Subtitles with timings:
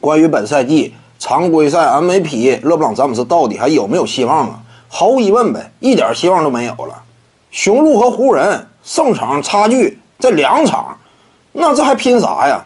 [0.00, 4.60] 关于本赛季常规赛 MVP 勒布朗詹姆斯到底还有没有希望啊？
[4.88, 7.02] 毫无疑问呗，一点希望都没有了。
[7.50, 10.96] 雄鹿和湖人胜场差距这两场，
[11.52, 12.64] 那这还拼啥呀？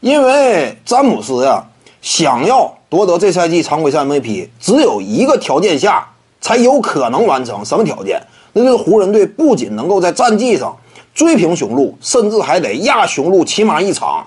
[0.00, 1.64] 因为詹姆斯呀，
[2.02, 6.06] 想要夺得这赛季常规赛 MVP，只有一个条件下
[6.40, 7.64] 才有可能完成。
[7.64, 8.22] 什么条件？
[8.52, 10.76] 那就是湖人队不仅能够在战绩上
[11.14, 14.26] 追平雄鹿，甚至还得压雄鹿起码一场。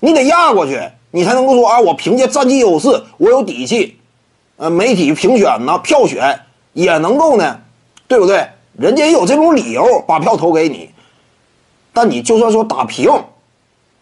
[0.00, 0.80] 你得压过去，
[1.10, 3.98] 你才能够说啊，我凭借战绩优势，我有底气。
[4.56, 6.40] 呃，媒体评选呢，票选
[6.72, 7.60] 也能够呢，
[8.08, 8.48] 对不对？
[8.72, 10.90] 人家也有这种理由把票投给你。
[11.92, 13.10] 但你就算说打平，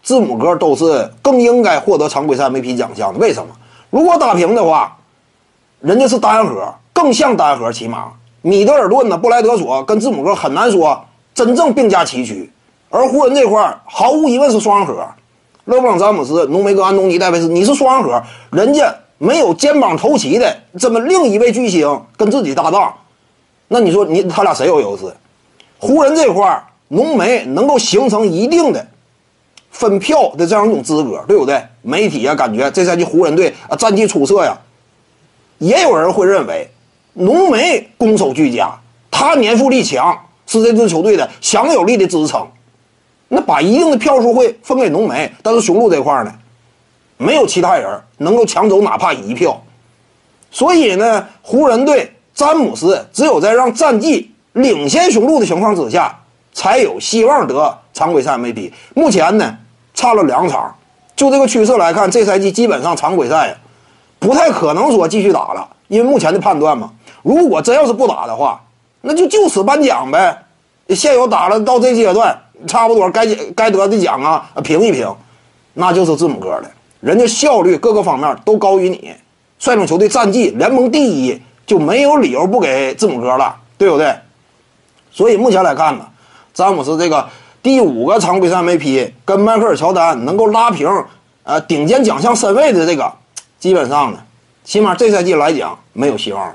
[0.02, 3.18] 字母哥都是更应该获得常规赛 MVP 奖项的。
[3.18, 3.54] 为什么？
[3.90, 4.96] 如果打平的话，
[5.80, 12.50] 人家是单核，更像单核，起码米德尔顿呢、布莱德索跟字母哥很难说真正并驾齐驱。
[12.90, 15.04] 而湖人这块毫无疑问是双核。
[15.66, 22.94] 勒布朗·詹姆斯、浓眉哥、安东尼·戴维斯，你是双核，人家没有肩膀头齐的这么另一位巨星跟自己搭档，
[23.68, 25.04] 那你说你他俩谁有优势？
[25.78, 28.86] 湖人这块浓眉能够形成一定的
[29.70, 31.62] 分票的这样一种资格，对不对？
[31.80, 34.54] 媒体啊，感觉这赛季湖人队啊战绩出色呀，
[35.58, 36.70] 也有人会认为
[37.14, 38.70] 浓眉攻守俱佳，
[39.10, 40.14] 他年富力强，
[40.46, 42.46] 是这支球队的强有力的支撑。
[43.28, 46.32] 那把一定的票数会分给浓眉，但是雄鹿这块呢，
[47.16, 49.60] 没有其他人能够抢走哪怕一票，
[50.50, 56.20] 所以呢，湖人队詹姆斯只有在让战绩领先雄鹿的情况之下，
[56.52, 58.72] 才有希望得常规赛 MVP。
[58.94, 59.56] 目前呢，
[59.94, 60.76] 差了两场，
[61.16, 63.56] 就这个趋势来看，这赛季基本上常规赛
[64.18, 68.60] 不太可能说继续打了，因为目前的判断嘛，如果真要是不打的话，
[69.00, 70.42] 那就就此颁奖呗。
[70.90, 72.38] 现有打了到这阶段。
[72.66, 75.14] 差不多该该得的奖啊，评一评，
[75.74, 79.12] 那就是字母哥的，人家效率各个方面都高于你，
[79.58, 84.14] 率领球队战绩联盟第一，就没有理由不给字母哥了，对不对？
[85.10, 86.06] 所以目前来看呢，
[86.52, 87.28] 詹姆斯这个
[87.62, 90.88] 第五个常规赛 MVP 跟迈克尔乔丹能够拉平，
[91.42, 93.12] 呃，顶尖奖项身位的这个，
[93.58, 94.18] 基本上呢，
[94.64, 96.54] 起码这赛季来讲没有希望了。